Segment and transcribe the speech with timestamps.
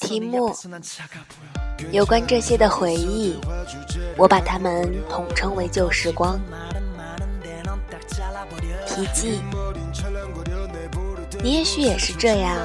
[0.00, 0.54] 题目
[1.90, 3.38] 有关这些的回忆，
[4.16, 6.38] 我把它们统称为旧时光。
[8.86, 9.40] 题记：
[11.42, 12.56] 你也许也是这样，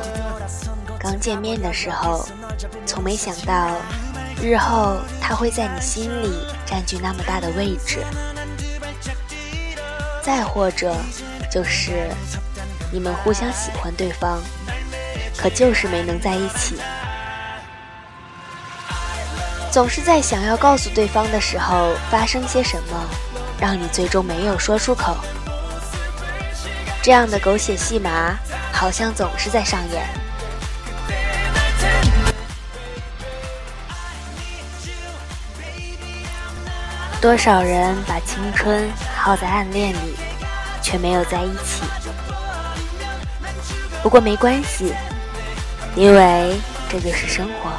[1.00, 2.28] 刚见面的时候，
[2.86, 3.72] 从没想到
[4.44, 8.00] 日后他会在你心里占据那么大的位置。
[10.22, 10.94] 再或者，
[11.50, 12.10] 就是
[12.92, 14.42] 你们互相喜欢对方。
[15.38, 16.78] 可就是没能在一起，
[19.72, 23.04] 总是在想要告诉对方的时候发生些什么，
[23.60, 25.18] 让你最终没有说出口。
[27.02, 28.36] 这样的狗血戏码
[28.72, 30.23] 好像总是在上演。
[37.24, 40.18] 多少人把青春耗在暗恋里，
[40.82, 41.82] 却没有在一起。
[44.04, 44.94] 不过没关系。
[45.96, 47.72] 因为这就是生活。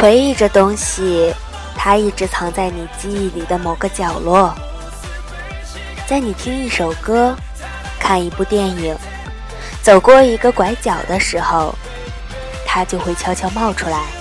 [0.00, 1.34] 回忆这东西，
[1.76, 4.54] 它一直藏在你记忆里的某个角落。
[6.06, 7.34] 在你听一首歌、
[7.98, 8.96] 看一部电影、
[9.82, 11.74] 走过一个拐角的时候，
[12.66, 14.17] 它就会悄悄冒出来。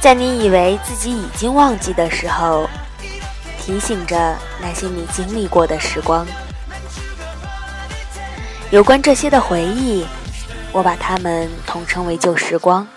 [0.00, 2.66] 在你以为自己已经忘记的时候，
[3.60, 6.26] 提醒着那些你经历过的时光。
[8.70, 10.06] 有关这些的回忆，
[10.72, 12.88] 我把它们统称为旧时光。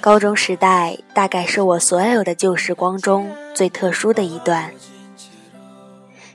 [0.00, 4.72] 高中时代大概是我所有的旧时光中最特殊的一段，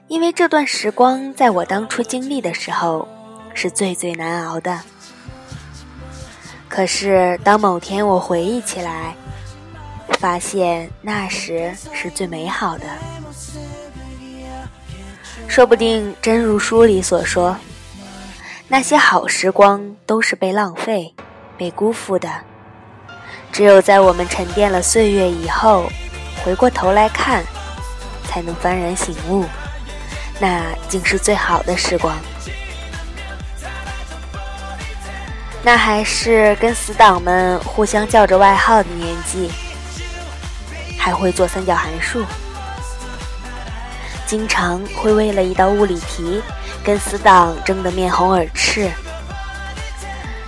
[0.08, 3.06] 因为这段时光在我当初经历的时候
[3.54, 4.80] 是最最难熬的。
[6.76, 9.16] 可是当某天我回忆起来，
[10.20, 12.84] 发现那时是最美好的。
[15.48, 17.56] 说不定真如书里所说，
[18.68, 21.16] 那些好时光都是被浪费、
[21.58, 22.30] 被辜负的。
[23.54, 25.86] 只有在我们沉淀了岁月以后，
[26.44, 27.42] 回过头来看，
[28.28, 29.46] 才能幡然醒悟，
[30.42, 32.14] 那竟是最好的时光。
[35.66, 39.50] 那还是跟死党们互相叫着外号的年纪，
[40.96, 42.24] 还会做三角函数。
[44.28, 46.40] 经常会为了一道物理题
[46.84, 48.92] 跟死党争得面红耳赤，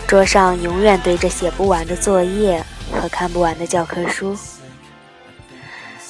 [0.07, 2.63] 桌上永远堆着写不完的作业
[2.93, 4.37] 和看不完的教科书，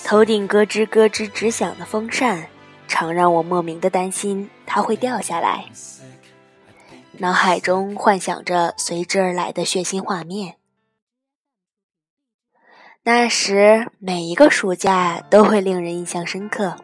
[0.03, 2.47] 头顶咯吱咯吱直响的风扇，
[2.89, 5.63] 常让我莫名的担心它会掉下来，
[7.19, 10.55] 脑海中幻想着随之而来的血腥画面。
[13.03, 16.75] 那时每一个暑假都会令人印象深刻。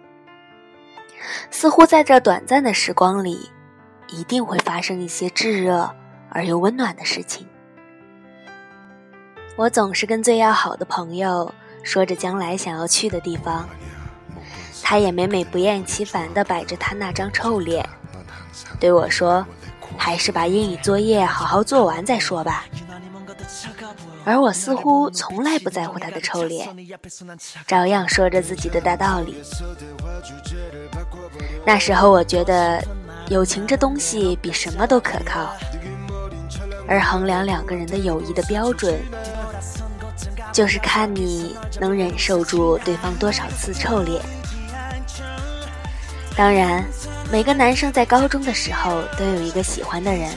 [1.52, 3.52] 似乎在这短暂的时光里，
[4.08, 5.94] 一定会发生一些炙热
[6.30, 7.46] 而又温暖的事情。
[9.56, 13.70] 我总是跟最要好的朋友说着将来想要去的地方，
[14.82, 17.88] 他也每每不厌其烦地摆着他那张臭脸，
[18.80, 19.46] 对我说
[19.98, 22.66] ：“还是把英语作业好好做完再说吧。”
[24.26, 26.70] 而我似乎从来不在乎他的臭脸，
[27.68, 29.44] 照样说着自己的大道理。
[31.66, 32.82] 那时候我觉得，
[33.28, 35.54] 友情这东西比什么都可靠，
[36.88, 38.98] 而衡量两个人的友谊的标准，
[40.54, 44.22] 就是看你能忍受住对方多少次臭脸。
[46.36, 46.84] 当然，
[47.34, 50.30] 每个男生在高中的时候都有一个喜欢的人，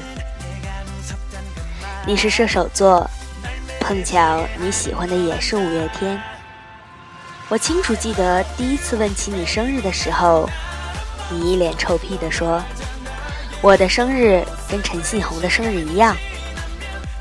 [2.06, 3.06] 你是射手座。
[3.80, 6.18] 碰巧你喜欢的也是五月天，
[7.50, 10.48] 我清楚记得第一次问起你生日的时候，
[11.30, 12.64] 你一脸臭屁地说
[13.60, 16.16] ：“我的生日跟陈信宏的生日一样，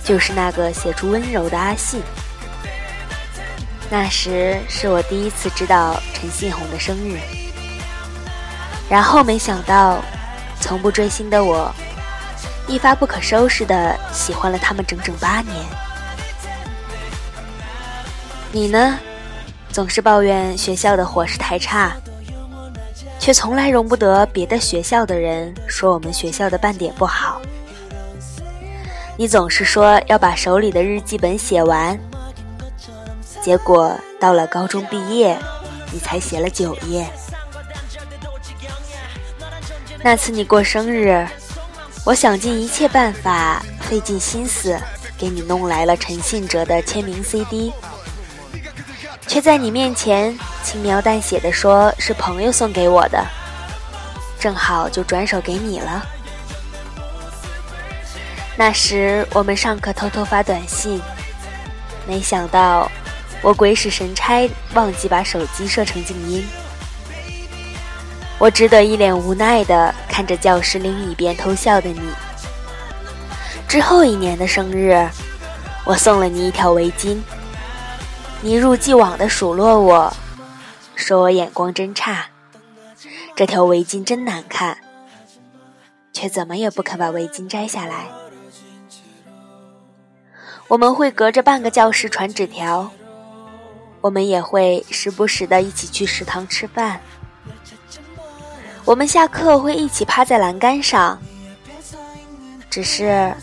[0.05, 2.01] 就是那个写出温柔的阿信。”
[3.91, 7.19] 那时是我第一次知道陈信宏的生日，
[8.89, 9.99] 然后没想到，
[10.59, 11.73] 从不追星的我，
[12.67, 15.53] 一发不可收拾的喜欢了他们整整八年。
[18.51, 18.97] 你呢，
[19.71, 21.93] 总是抱怨学校的伙食太差，
[23.19, 27.41] 却从来容不得别的学校的人说我们学校的半点不好。
[29.17, 31.99] 你总是说要把手里的日记本写完，
[33.41, 35.37] 结果到了高中毕业，
[35.91, 37.05] 你才写了九页。
[40.05, 41.27] 那次你过生日，
[42.05, 44.79] 我想尽一切办法，费尽心思
[45.17, 47.73] 给你弄来了陈信哲的签名 CD，
[49.25, 53.25] 却在你面前轻描淡写的说是朋友送给我的，
[54.39, 56.05] 正好就转手给你了。
[58.55, 61.01] 那时我们上课偷偷发短信，
[62.07, 62.91] 没想到
[63.41, 66.45] 我鬼使神差忘记把手机设成静音，
[68.37, 72.01] 我只得一脸无奈的看着教室另一边偷笑的你。
[73.67, 75.07] 之后一年的生日，
[75.85, 77.17] 我送了你一条围巾，
[78.41, 80.13] 你一如既往的数落我，
[80.95, 82.27] 说我眼光真差，
[83.35, 84.77] 这条围巾真难看，
[86.13, 88.07] 却怎么也不肯把围巾摘下来。
[90.67, 92.91] 我们会隔着半个教室传纸条，
[94.01, 96.99] 我们也会时不时的一起去食堂吃饭。
[98.85, 101.19] 我们下课会一起趴在栏杆上，
[102.69, 103.33] 只是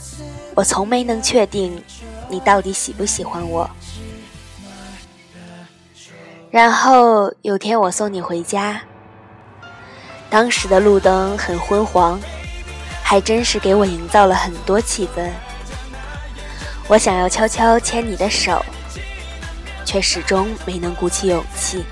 [0.54, 1.82] 我从没能确定
[2.28, 3.68] 你到底喜不喜欢我。
[6.48, 8.80] 然后有天我送你回家，
[10.30, 12.20] 当时的路灯很昏黄，
[13.02, 15.28] 还真是给我营造了很多气氛。
[16.86, 18.64] 我想要悄悄牵你的手，
[19.84, 21.84] 却始终没能鼓起勇气。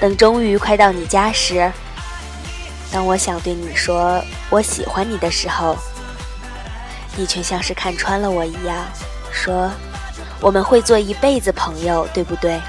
[0.00, 1.70] 等终于快到你家时，
[2.92, 5.76] 当我想对你说我喜欢你的时候，
[7.16, 8.86] 你却像是看穿了我一样，
[9.32, 9.70] 说
[10.40, 12.60] 我们会做一辈子朋友，对不对？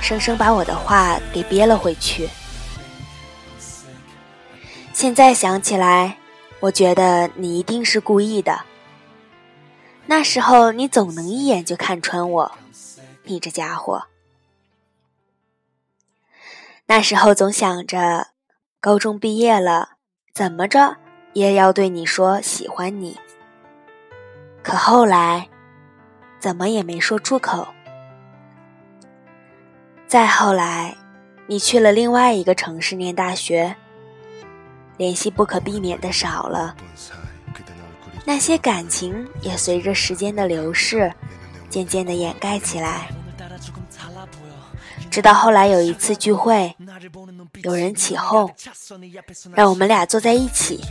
[0.00, 2.28] 生生把我的话给憋了回去。
[4.94, 6.16] 现在想起来，
[6.60, 8.62] 我觉得你一定是故意的。
[10.06, 12.52] 那时候你总能一眼就看穿我，
[13.24, 14.06] 你这家伙。
[16.88, 18.28] 那时候总想着，
[18.80, 19.96] 高中毕业了，
[20.32, 20.96] 怎么着
[21.32, 23.16] 也要对你说喜欢你。
[24.62, 25.48] 可后来，
[26.38, 27.66] 怎么也没说出口。
[30.06, 30.96] 再后来，
[31.48, 33.74] 你去了另外一个城市念大学，
[34.96, 36.76] 联系不可避免的少了。
[38.24, 41.12] 那些感情也随着时间的流逝，
[41.68, 43.08] 渐渐的掩盖起来。
[45.16, 46.76] 直到后来有一次聚会，
[47.62, 48.52] 有人起哄，
[49.54, 50.84] 让我们俩坐在一起。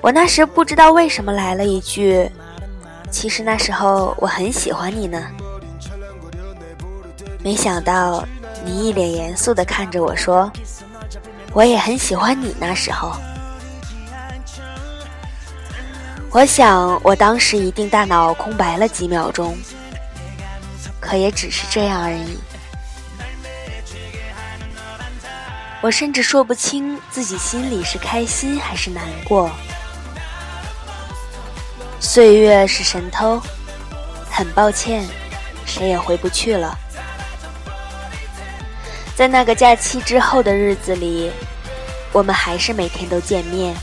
[0.00, 2.30] 我那时不知道为什么来了一句
[3.10, 5.20] ：“其实那时候我很喜欢你呢。”
[7.42, 8.24] 没想到
[8.64, 10.48] 你一脸严肃的看着我说
[11.52, 13.16] ：“我也很喜欢你那时候。”
[16.30, 19.56] 我想，我当时一定大脑空白了几秒钟，
[21.02, 22.38] 可也只是这样而已。
[25.82, 29.50] 我甚至说不清自己心里是开心还是难过。
[31.98, 33.42] 岁月是神偷，
[34.30, 35.04] 很抱歉，
[35.66, 36.78] 谁也回不去了。
[39.16, 41.32] 在那个假期之后的日子里，
[42.12, 43.74] 我们还是每天都见面。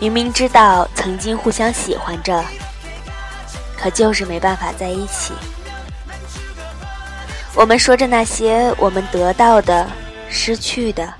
[0.00, 2.44] 明明知道曾经互相喜欢着，
[3.80, 5.32] 可就是没办法在一起。
[7.54, 9.88] 我们说着那些我们得到的、
[10.28, 11.12] 失去的，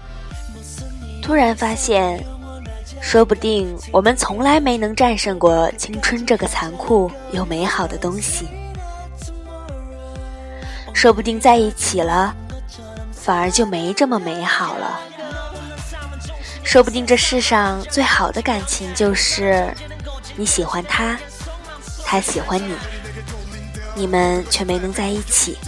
[1.23, 2.23] 突然发现，
[3.01, 8.49] 说不定我们从来没能战胜过青春这个残酷又美好的东西。
[10.93, 12.35] 说不定在一起了，
[13.13, 15.01] 反而就没这么美好了。
[16.65, 19.73] 说不定这世上最好的感情就是
[20.37, 21.19] 你喜欢他，
[22.11, 22.75] 他喜欢你，
[23.95, 25.59] 你们却没能在一起。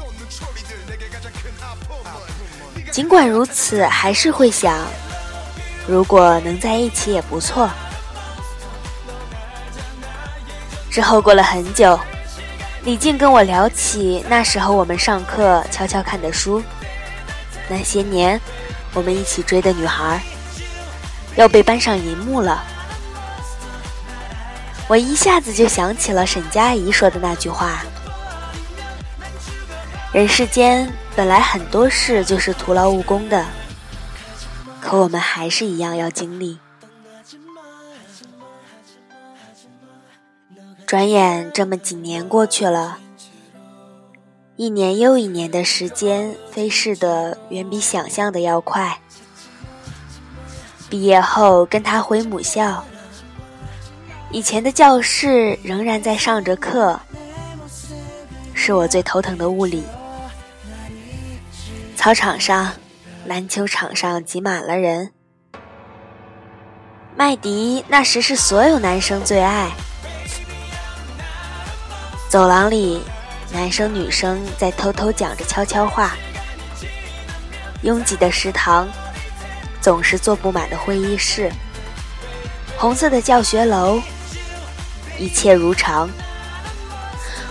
[2.91, 4.79] 尽管如此，还是会想，
[5.87, 7.69] 如果能在一起也不错。
[10.91, 12.01] 之后过了很久，
[12.85, 16.63] 李静跟我聊起那时候我们上课悄悄看的书，
[17.69, 18.41] 那些年
[18.95, 20.19] 我们一起追的女孩。
[21.37, 22.65] 要被搬上银幕了，
[24.91, 27.85] 我一下子就想起了沈佳宜说的那句话
[30.13, 33.47] ：“人世间本来很多事就是徒劳无功的，
[34.81, 36.59] 可我们还是一样要经历。
[40.85, 42.99] 转眼这么几年过去了，
[44.57, 48.99] 一年又一年的时间飞逝的远比想象的要快。
[50.89, 52.85] 毕业后跟他回母校，
[54.33, 56.99] 以前的教室仍然在上着课，
[58.55, 59.83] 是我最头疼的物理。
[61.97, 62.73] 操场上，
[63.27, 65.11] 篮球场上挤满了人，
[67.17, 69.69] 麦迪那时是所有男生最爱。
[72.29, 73.03] 走廊里，
[73.53, 76.13] 男生女生在偷偷讲着悄悄话。
[77.83, 78.89] 拥挤的食堂，
[79.81, 81.51] 总是坐不满的会议室。
[82.79, 84.01] 红色的教学楼，
[85.21, 86.09] 一切如常。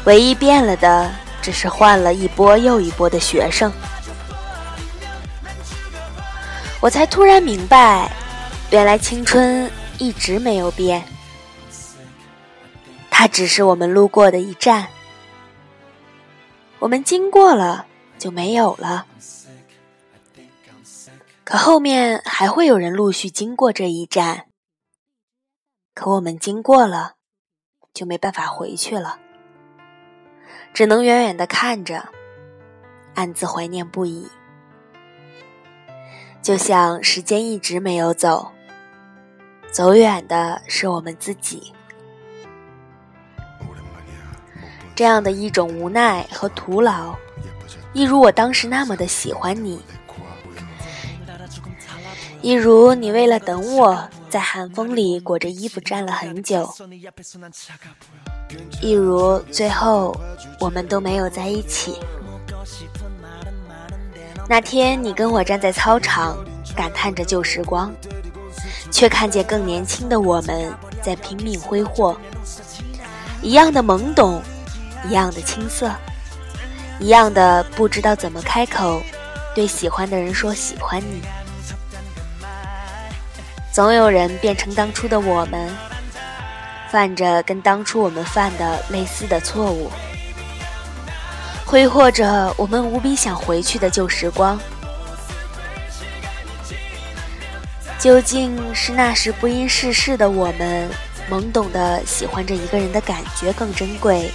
[0.06, 1.10] 唯一变了的，
[1.42, 3.72] 只是换了一波又一波的学生。
[6.82, 8.12] 我才突然明白，
[8.72, 11.04] 原来青春一直没有变。
[13.12, 14.88] 它只是我们路过的一站，
[16.80, 17.86] 我们经过了
[18.18, 19.06] 就没有了。
[21.44, 24.46] 可后面还会有人陆续经过这一站，
[25.94, 27.16] 可我们经过了
[28.00, 29.20] 就没办法回去了，
[30.74, 32.08] 只能远远的看着，
[33.14, 34.26] 暗自怀念不已。
[36.42, 38.50] 就像时间一直没有走，
[39.70, 41.74] 走远的是我们自己。
[44.96, 47.14] 这样的一种无奈和徒劳，
[47.92, 49.82] 一如我当时那么的喜欢你，
[52.42, 56.72] 一如你为了等我在寒风里裹着衣服站了很久，
[58.82, 60.16] 一如最后
[60.60, 61.98] 我们都没有在一起。
[64.48, 66.38] 那天你跟我站在操场，
[66.76, 67.92] 感叹着旧时光，
[68.92, 72.16] 却看见更年轻的我们在拼命挥霍，
[73.42, 74.42] 一样的懵懂。
[75.08, 75.90] 一样的青涩，
[77.00, 79.02] 一样的不知道怎么开口
[79.56, 81.22] 对喜欢的人说喜欢你。
[83.80, 85.74] 总有人变成当初的我们，
[86.92, 89.90] 犯着跟当初我们犯的类似的错误，
[91.66, 94.60] 挥霍着我们无比想回去的旧时光。
[97.98, 100.90] 究竟是那时不谙世事的我们，
[101.32, 104.30] 懵懂的喜欢着一个人的感觉更珍贵？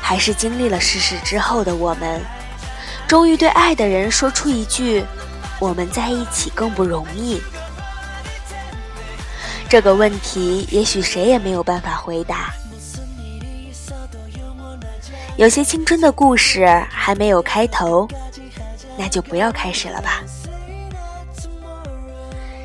[0.00, 2.18] 还是经历了世事之后的我们，
[3.06, 5.04] 终于对爱的人说出一句
[5.60, 7.38] ：“我们在一起更不容易。”
[9.70, 12.52] 这个问题，也许谁也没有办法回答。
[15.36, 18.08] 有些青春的故事还没有开头，
[18.98, 20.24] 那就不要开始了吧。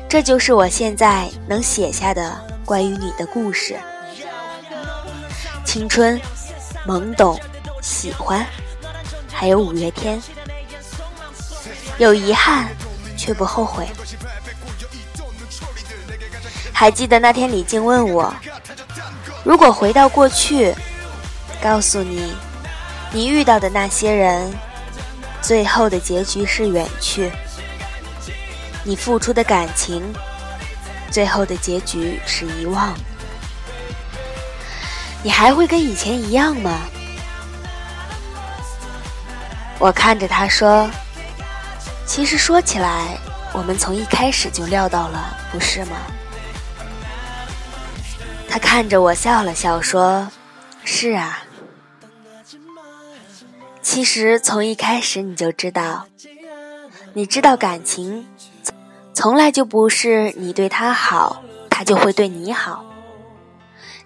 [0.08, 3.78] 这就是我现在能写下的关于你的故事。
[5.64, 6.20] 青春。
[6.86, 7.36] 懵懂，
[7.82, 8.46] 喜欢，
[9.32, 10.22] 还有五月天，
[11.98, 12.68] 有遗憾，
[13.16, 13.84] 却不后悔。
[16.78, 18.30] 还记得那天李静问我，
[19.42, 20.74] 如果回到过去，
[21.58, 22.34] 告诉你，
[23.10, 24.52] 你遇到的那些人，
[25.40, 27.30] 最后的结局是远去；
[28.84, 30.02] 你付出的感情，
[31.10, 32.94] 最后的结局是遗忘。
[35.22, 36.82] 你还会跟以前一样吗？
[39.78, 40.86] 我看着他说
[42.04, 43.16] ：“其实说起来，
[43.54, 45.96] 我们从一开始就料到了，不是吗？”
[48.48, 50.28] 他看着我笑了笑说
[50.84, 51.44] ：“是啊，
[53.82, 56.06] 其实从一开始你就知道，
[57.12, 58.26] 你知道感情
[59.12, 62.84] 从来就不是你对他好，他就会对你好。”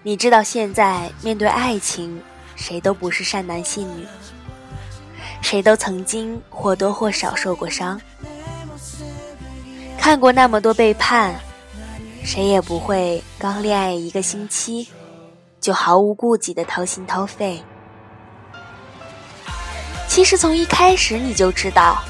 [0.03, 2.23] 你知道，现在面对爱情，
[2.57, 4.07] 谁都不是善男信女，
[5.43, 8.01] 谁都曾经或多或少受过伤，
[9.99, 11.39] 看过那么多背叛，
[12.23, 14.89] 谁也不会刚恋爱一个星期
[15.61, 17.63] 就毫无顾忌的掏心掏肺。
[20.07, 22.03] 其实从一开始你就知道，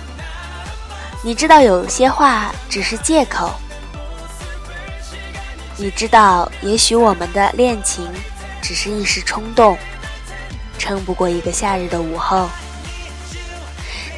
[1.22, 3.50] 你知道有些话只是借口。
[5.76, 8.06] 你知道，也许我们的恋情
[8.60, 9.78] 只是一时冲动，
[10.78, 12.48] 撑不过一个夏日的午后。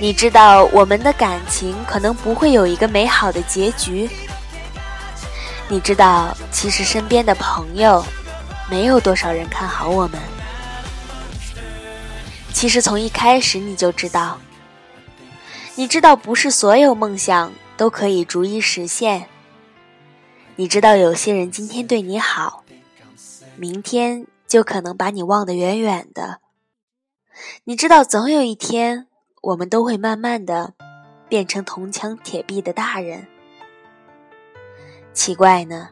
[0.00, 4.10] 你知道，我们的感情可能不会有一个美好的结局。
[5.68, 8.04] 你知道，其实身边的朋友，
[8.70, 10.20] 没有多少人看好我们。
[12.52, 14.38] 其实从一开始你就知道，
[15.74, 19.28] 你知道不是所有梦想都可以逐一实现。
[20.56, 22.64] 你知道，有些人今天对你好，
[23.56, 26.40] 明天就可能把你忘得远远的。
[27.64, 29.06] 你知道，总有一天，
[29.40, 30.74] 我们都会慢慢的
[31.30, 33.26] 变成铜墙铁壁的大人。
[35.12, 35.88] 奇怪呢，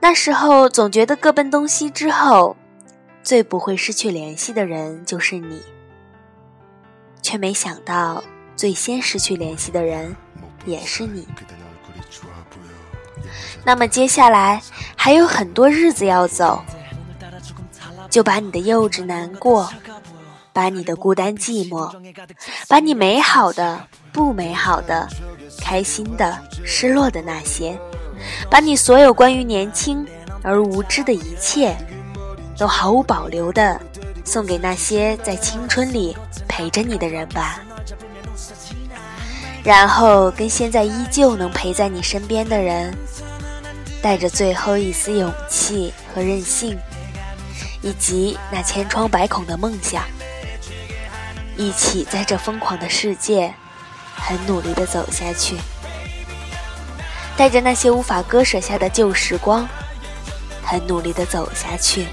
[0.00, 2.56] 那时候总觉得各奔东西之后，
[3.22, 5.62] 最不会失去联系的人就是你，
[7.22, 8.22] 却没想到
[8.56, 10.14] 最先失去联系的人
[10.64, 11.26] 也是你。
[13.64, 14.60] 那么接下来
[14.96, 16.62] 还有很多日子要走，
[18.08, 19.70] 就把你的幼稚难过，
[20.52, 21.94] 把你的孤单寂寞，
[22.66, 25.06] 把你美好的、不美好的、
[25.60, 27.78] 开心的、失落的那些，
[28.50, 30.06] 把你所有关于年轻
[30.42, 31.76] 而无知的一切，
[32.56, 33.80] 都毫无保留的
[34.24, 36.16] 送给那些在青春里
[36.48, 37.60] 陪着你的人吧。
[39.62, 42.94] 然后跟现在依旧能陪在你身边的人。
[44.02, 46.74] 带着最后一丝勇气和任性，
[47.82, 50.02] 以及那千疮百孔的梦想，
[51.54, 53.52] 一起在这疯狂的世界，
[54.14, 55.58] 很努力的走下去。
[57.40, 59.66] 带着那些无法割舍下的旧时光
[60.62, 62.04] 很努力的走下去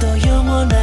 [0.00, 0.27] 都有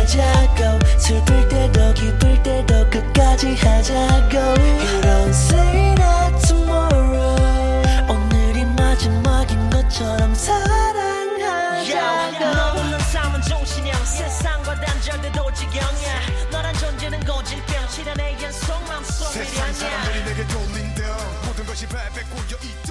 [0.05, 0.79] 하자고.
[1.00, 4.38] 슬플 때도 기쁠 때도 끝까지 하자고.
[4.38, 7.81] You don't say that tomorrow.
[8.07, 11.96] 오늘이 마지막인 것처럼 사랑하자고.
[12.39, 16.22] 너없는 삶은 정신형 세상과 단절돼도 지경이야.
[16.51, 19.51] 너란 존재는 거짓병 실현의 연속 마음속 미련이야.
[19.51, 21.05] 세상 사람들이 내게 돌린 등
[21.46, 22.84] 모든 것이 발빼 꼬여있다